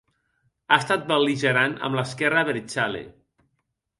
Ha 0.69 0.77
estat 0.83 1.03
bel·ligerant 1.11 1.77
amb 1.87 1.99
l’esquerra 1.99 2.43
abertzale. 2.45 3.03